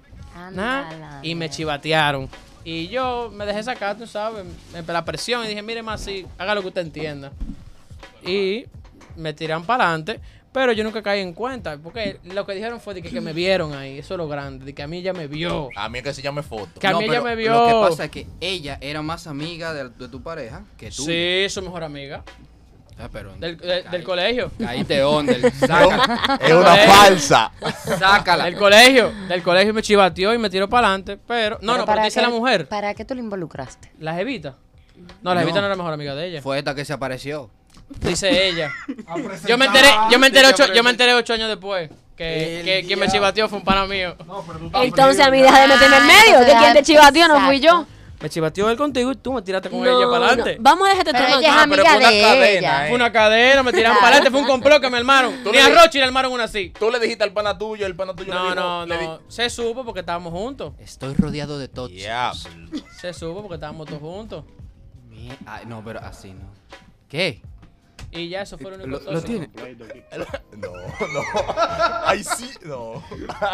[0.52, 0.88] Nada.
[0.88, 2.28] Ándala, Y me chivatearon.
[2.64, 4.44] Y yo me dejé sacar, tú sabes,
[4.86, 7.32] la presión y dije, mire más, sí, haga lo que usted entienda.
[8.22, 8.64] y
[9.16, 10.20] me tiran para adelante,
[10.58, 13.32] pero yo nunca caí en cuenta, porque lo que dijeron fue de que, que me
[13.32, 15.68] vieron ahí, eso es lo grande, de que a mí ya me vio.
[15.76, 16.80] A mí es que se llame foto.
[16.80, 17.52] Que a No, mí ella pero me vio.
[17.52, 21.04] Lo que pasa es que ella era más amiga de, de tu pareja que tú.
[21.04, 22.24] Sí, su mejor amiga
[23.00, 24.50] Ah, pero del, de- del colegio.
[24.58, 25.32] Caíste onda.
[25.60, 26.38] Sácala.
[26.42, 26.92] Es una Colegio.
[26.92, 27.52] falsa.
[27.96, 28.44] Sácala.
[28.46, 31.86] Del colegio, del colegio me chivateó y me tiró para adelante, pero no, no, pero
[31.86, 33.92] para dice qué- la mujer, ¿Para qué tú lo involucraste?
[34.00, 34.56] la jevita.
[35.22, 35.40] No, la No.
[35.42, 36.42] jevita no era mejor amiga de ella.
[36.42, 37.50] Fue esta que se apareció.
[38.00, 38.70] Dice ella.
[39.46, 42.84] Yo me enteré, yo me enteré ocho, yo me enteré ocho años después que, que
[42.86, 44.14] quien me chivateó fue un pana mío.
[44.82, 46.38] Entonces a mí deja de meterme en medio.
[46.46, 47.86] Que quien te chivateó no fui yo.
[48.20, 50.24] Me chivateó él contigo y tú me tiraste con No, ella para no.
[50.26, 50.56] adelante.
[50.58, 51.38] Vamos a dejarte Pero tomar.
[51.38, 52.84] ella es Ah, pero amiga fue una de cadena, ella.
[52.84, 52.88] eh.
[52.88, 55.44] Fue una cadena, me tiraron para adelante, fue un complot que me armaron.
[55.44, 56.72] Tú Ni a Rochi le armaron una así.
[56.76, 58.54] Tú le dijiste al pana tuyo, el pana tuyo le No, dijo.
[58.56, 59.20] no, le di- no.
[59.28, 60.72] Se supo porque estábamos juntos.
[60.80, 62.02] Estoy rodeado de tóxicos.
[62.02, 62.40] Diablo.
[63.00, 64.44] Se supo porque estábamos todos juntos.
[65.46, 66.50] Ay, no, pero así no.
[67.08, 67.40] ¿Qué?
[68.10, 69.50] Y ya eso fue lo único ¿Lo, tiene?
[70.56, 71.22] No, no.
[72.04, 73.02] Ay, sí, no.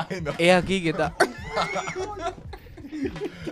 [0.08, 0.32] Ay, no.
[0.38, 1.14] Es aquí que está.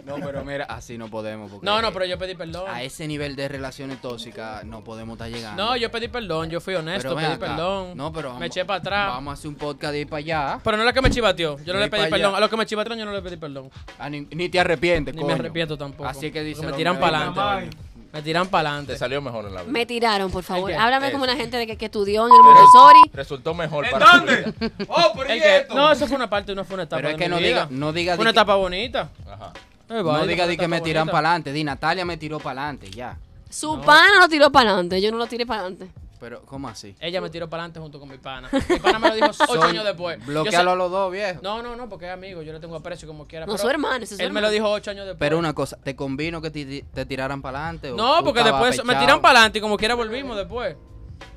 [0.07, 1.51] No, pero mira, así no podemos.
[1.51, 2.69] porque No, no, pero yo pedí perdón.
[2.69, 5.63] A ese nivel de relaciones tóxicas no podemos estar llegando.
[5.65, 7.39] No, yo pedí perdón, yo fui honesto, pedí acá.
[7.39, 7.97] perdón.
[7.97, 9.09] No, pero me vamos- eché para atrás.
[9.09, 10.61] Vamos a hacer un podcast de ir para allá.
[10.63, 11.59] Pero no es la que me chivateó.
[11.65, 12.11] Yo no le pedí allá.
[12.11, 12.35] perdón.
[12.37, 13.71] A los que me chivatearon yo no le pedí perdón.
[13.99, 15.35] Ah, ni, ni te arrepientes, Ni coño.
[15.35, 16.09] me arrepiento tampoco.
[16.09, 16.65] Así que dice.
[16.65, 17.77] Me tiran para "Ay, adelante.
[18.13, 18.99] Me tiran para Te adelante.
[18.99, 19.73] salió mejor en la vida.
[19.73, 20.71] Me tiraron, por favor.
[20.73, 21.13] Háblame Eso.
[21.13, 23.01] como una gente de que, que estudió en el Montessori.
[23.15, 24.53] Resultó mejor para tu vida.
[24.89, 25.75] Oh, pero El ¿y que- esto?
[25.75, 26.97] no, eso fue una parte, no fue una etapa.
[26.99, 27.49] Pero es de que mi no vida.
[27.49, 29.09] diga, no diga Fue una que- etapa bonita.
[29.27, 29.53] Ajá.
[29.89, 31.53] Eh, no diga que me tiran para adelante.
[31.53, 33.17] Di, Natalia me tiró para adelante, ya.
[33.49, 35.01] Su pana lo tiró para adelante.
[35.01, 35.89] Yo no lo tiré para adelante.
[36.23, 36.95] Pero, ¿cómo así?
[37.01, 38.49] Ella me tiró para adelante junto con mi pana.
[38.69, 40.21] Mi pana me lo dijo ocho años después.
[40.21, 41.41] Yo Bloquealo sé- a los dos, viejo.
[41.43, 42.43] No, no, no, porque es amigo.
[42.43, 43.45] Yo le tengo aprecio como quiera.
[43.45, 45.19] No, pero su hermano, su Él me lo dijo ocho años después.
[45.19, 47.91] Pero una cosa, ¿te convino que te, te tiraran para adelante?
[47.91, 50.77] No, porque después me tiran para adelante y como quiera volvimos después.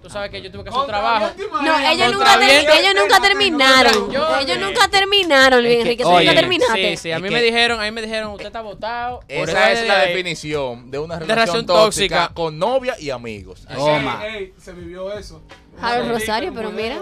[0.05, 1.31] Tú sabes que yo tuve que hacer un trabajo.
[1.63, 4.11] No, ellos nunca, ellos nunca terminaron.
[4.39, 6.03] Ellos nunca terminaron, Luis Es que- Enrique.
[6.03, 6.89] Tú oye, nunca terminaste.
[6.91, 9.21] Sí, sí, a Es mí que- me dijeron, a mí me dijeron, usted está votado.
[9.27, 12.33] Esa es la de- definición de una de relación, tóxica, tóxica.
[12.35, 13.65] con novia y amigos.
[13.73, 14.21] Toma.
[14.59, 15.41] Se vivió eso.
[15.81, 16.99] En Rosario, pero mira.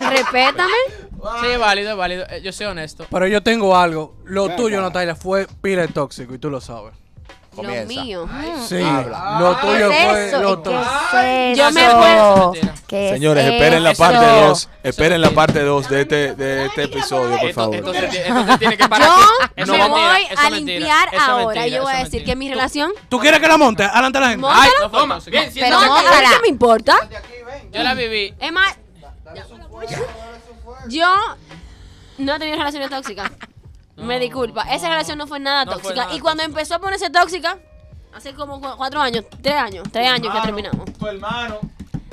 [0.00, 0.72] respétame.
[1.40, 2.26] Sí, es válido, es válido.
[2.30, 3.06] Eh, Yo soy honesto.
[3.08, 4.16] Pero yo tengo algo.
[4.24, 6.94] Lo tuyo, Natalia, fue pila de tóxico y tú lo sabes.
[7.56, 7.94] Comienza.
[7.94, 8.28] Lo mío.
[8.68, 8.82] Sí.
[8.82, 9.38] Habla.
[9.40, 11.18] Lo tuyo ¿Qué fue lo ¿Qué tóxico.
[11.22, 14.68] es Yo me es Señores, esperen la parte 2.
[14.82, 17.74] Esperen la parte 2 de este, de este episodio, por favor.
[17.76, 19.10] esto se tiene que parar.
[19.56, 21.66] Yo me voy a limpiar ahora.
[21.66, 22.24] yo voy a decir mentira.
[22.26, 22.92] que mi relación.
[23.08, 23.84] ¿Tú quieres que la monte?
[23.84, 24.42] Adelante a la gente.
[24.42, 24.62] Móntala.
[24.62, 25.80] Ay, Toma, Pero.
[25.80, 27.08] No, qué me importa.
[27.72, 28.34] Yo la viví.
[28.38, 28.76] Es más,
[30.88, 31.08] yo
[32.18, 33.30] no he tenido relaciones tóxicas.
[33.96, 34.62] Me disculpa.
[34.74, 36.04] Esa relación no fue nada No fue tóxica.
[36.04, 37.58] nada y cuando empezó a ponerse tóxica,
[38.14, 40.92] hace como cu- cuatro años, tres años, tres años que terminamos.
[40.92, 41.58] Tu hermano.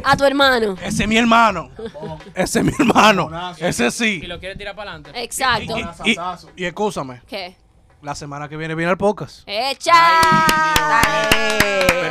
[0.06, 0.76] A tu hermano.
[0.82, 1.70] Ese es mi hermano.
[2.36, 3.30] Ese es mi hermano.
[3.58, 4.22] Ese Y sí.
[4.28, 5.22] lo quiere tirar para adelante.
[5.24, 5.78] Exacto.
[6.06, 6.18] Y, y,
[6.58, 7.22] y escúchame.
[7.28, 7.56] ¿Qué?
[8.04, 9.44] La semana que viene viene el podcast.
[9.46, 9.94] ¡Echa!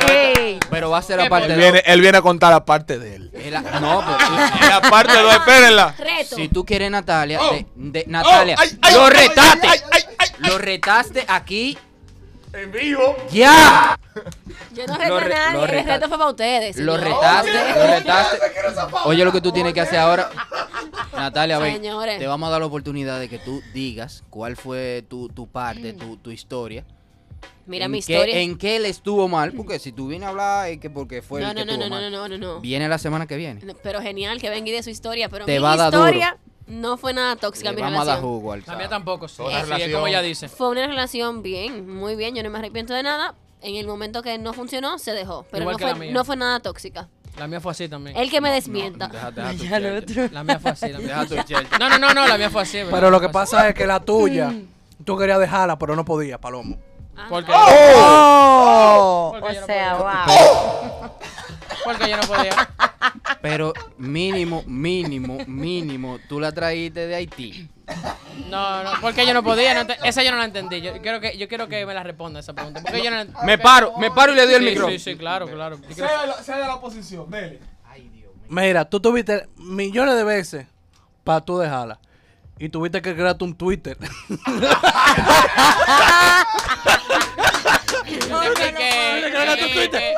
[0.09, 0.59] Ey.
[0.71, 1.59] Pero va a ser la ¿Qué parte Él dos.
[1.59, 3.29] viene, él viene a contar la parte de él.
[3.31, 4.17] Es la- no, pero
[4.69, 5.93] la parte 2, espérenla.
[5.97, 6.35] Reto.
[6.35, 9.67] si tú quieres Natalia, de, de- Natalia, Oh, ay, ay, lo ay, retaste.
[9.67, 11.77] ay, ay, ay, Lo retaste aquí.
[12.53, 13.15] En vivo.
[13.31, 13.97] ¡Ya!
[14.73, 15.53] Yo no Lo reto a re- nadie.
[15.57, 16.77] lo El reta- reto fue para ustedes.
[16.77, 17.13] Lo señores.
[17.15, 18.37] retaste, lo retaste.
[19.05, 20.29] Oye, lo que tú tienes que hacer ahora.
[21.21, 21.75] Natalia, ven.
[21.75, 22.19] Señores.
[22.19, 25.93] Te vamos a dar la oportunidad de que tú digas cuál fue tu, tu parte,
[25.93, 26.85] tu, tu historia.
[27.65, 28.39] Mira mi qué- historia.
[28.41, 29.53] ¿En qué él estuvo mal?
[29.53, 31.71] Porque si tú vienes a hablar es que porque fue No, el no, que no,
[31.73, 32.29] estuvo no, no, mal.
[32.29, 32.59] no, no, no.
[32.61, 33.61] Viene la semana que viene.
[33.81, 35.29] Pero genial que venga y de su historia.
[35.29, 37.69] Pero Te mi va a dar historia no fue nada tóxica.
[37.71, 38.31] Le mi vamos a dar relación.
[38.39, 39.27] jugo al La mía tampoco.
[39.27, 40.47] Sí, relación- como ella dice.
[40.49, 42.35] Fue una relación bien, muy bien.
[42.35, 43.35] Yo no me arrepiento de nada.
[43.61, 45.45] En el momento que no funcionó, se dejó.
[45.49, 46.13] Pero Igual no que la fue, mía.
[46.13, 47.07] no fue nada tóxica.
[47.37, 48.15] La mía fue así también.
[48.15, 49.07] El que me desmienta.
[49.07, 50.29] Deja, deja tu chiste.
[50.31, 50.89] La mía fue así.
[50.89, 51.53] La mía Deja tu.
[51.79, 52.79] No, no, no, no, la mía fue así.
[52.89, 54.53] Pero lo que pasa es que la tuya,
[55.03, 56.77] tú querías dejarla, pero no podías, Palomo.
[57.15, 61.02] Ah, Porque, Oh, Porque yo o no sea, wow.
[61.83, 62.69] Porque yo no podía.
[63.41, 67.69] Pero mínimo, mínimo, mínimo, tú la traíste de Haití.
[68.49, 69.73] No, no, porque yo no podía.
[69.73, 70.81] no te- esa yo no la entendí.
[70.81, 72.81] Yo quiero que, yo quiero que me la responda esa pregunta.
[72.81, 74.97] Porque yo no la- Me paro, me paro y le doy el Sí, micrófono.
[74.97, 75.77] Sí, sí, claro, claro.
[75.81, 77.59] Yo quiero- Sea la, sea de la posición, dele.
[78.49, 80.67] Mira, tú tuviste millones de veces
[81.23, 81.99] para tú dejarla.
[82.59, 83.97] Y tuviste que crearte un Twitter.
[84.29, 84.69] Yo te expliqué,
[87.57, 88.02] yo te expliqué.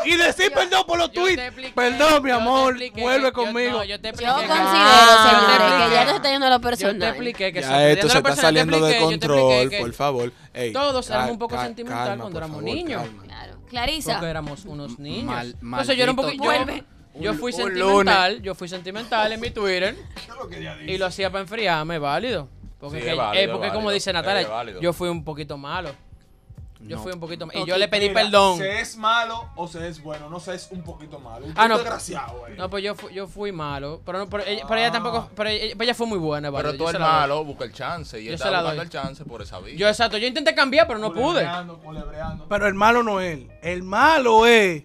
[0.06, 1.42] Y decir perdón por los tweets.
[1.74, 2.76] Perdón, mi amor.
[2.98, 3.84] Vuelve conmigo.
[3.84, 5.88] yo te expliqué Yo que- considero, Ah.
[5.90, 7.10] que ya no se está yendo a lo Yo te personal.
[7.10, 10.32] expliqué que Ya esto se lo está personal, saliendo de control, por favor.
[10.54, 13.04] Ey, Todos éramos un poco sentimental calma, cuando éramos favor, niños.
[13.26, 13.56] Claro.
[13.70, 15.26] Clarisa, Porque éramos unos niños.
[15.26, 16.44] Mal- Entonces yo era un poquito.
[16.44, 16.84] yo- vuelve.
[17.18, 19.96] Yo fui un sentimental, yo fui sentimental en mi Twitter
[20.86, 22.50] y lo hacía para enfriarme, válido.
[22.80, 24.82] Porque, Sí, que- válido, eh, porque es como válido, dice Natalia, válido.
[24.82, 25.90] yo fui un poquito malo.
[26.88, 27.02] Yo No.
[27.04, 27.60] fui un poquito malo.
[27.60, 28.58] Y yo le pedí Mira, perdón.
[28.60, 31.46] Se es malo o se es bueno, no se es un poquito malo.
[31.48, 31.78] Un Ah, no.
[31.78, 32.56] desgraciado, güey.
[32.56, 34.02] No, pues yo fui, yo fui malo.
[34.06, 35.30] Pero, no, pero, ella, pero ella tampoco.
[35.36, 36.94] Pero ella, pero ella fue muy buena, Pero tú doy.
[37.00, 38.86] malo busca el chance y Yo él se está la buscando doy.
[38.86, 39.76] el chance por esa vía.
[39.76, 41.48] Yo, exacto, yo intenté cambiar, pero no pude.
[41.84, 42.46] Culebreando.
[42.48, 43.52] Pero el malo no es él.
[43.62, 44.84] El malo es.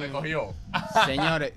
[0.00, 0.52] Recogió.
[1.06, 1.52] Señores,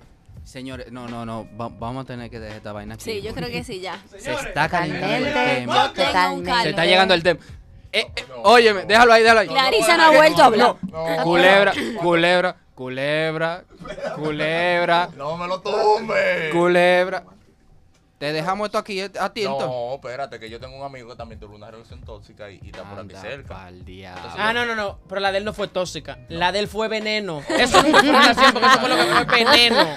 [0.50, 3.04] señores, no, no, no, va- vamos a tener que dejar esta vaina aquí.
[3.04, 3.98] Sí, yo creo que sí, ya.
[4.18, 5.60] Se está calentando el Totalmente.
[5.60, 5.74] tema.
[5.74, 6.44] Yo tengo un Totalmente.
[6.50, 6.62] calor.
[6.64, 7.40] Se está llegando el tema.
[7.92, 9.48] Eh, eh, óyeme, déjalo ahí, déjalo ahí.
[9.48, 10.76] Clarisa no ha vuelto a hablar.
[10.82, 13.64] No, Culebra, culebra, culebra,
[14.16, 16.50] culebra, no me lo tumbe.
[16.52, 17.24] culebra.
[18.20, 19.58] Te dejamos esto aquí eh, atento.
[19.60, 22.66] No, espérate, que yo tengo un amigo que también tuvo una relación tóxica y, y
[22.66, 23.70] está por aquí cerca.
[23.72, 24.30] diablo.
[24.36, 24.98] Ah, no, no, no.
[25.08, 26.18] Pero la de él no fue tóxica.
[26.28, 27.42] La de él fue veneno.
[27.48, 29.96] Eso no fue relación porque eso fue lo que fue veneno.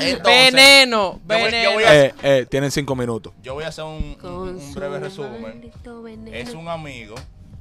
[0.00, 1.20] Entonces, veneno.
[1.24, 1.72] voy- yo Veneno.
[1.74, 3.34] voy a- Eh, eh, tienen cinco minutos.
[3.42, 5.70] Yo voy a hacer un, un- Con un breve su resumen.
[6.32, 7.16] Es un amigo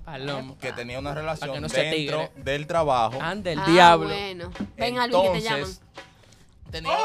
[0.06, 0.58] Palomo.
[0.62, 3.20] que tenía una relación no dentro del trabajo.
[3.22, 4.08] Anda el Ah, diablo.
[4.08, 4.52] bueno.
[4.78, 5.60] Ven, Alvin, que te llaman.
[5.60, 5.82] Entonces,
[6.72, 6.98] tenía...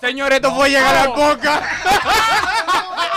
[0.00, 1.62] Señores, esto puede llegar al boca.